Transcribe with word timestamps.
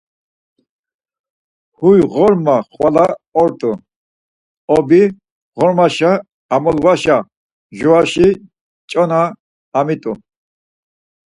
Huy 1.77 1.99
ğorma 2.13 2.57
xvala 2.73 3.05
ort̆u 3.41 3.71
Obi; 4.75 5.03
ğormaşi 5.57 6.11
amolvaşa 6.55 7.17
mjoraşi 7.77 8.27
çona 8.89 9.21
amit̆u. 9.79 10.13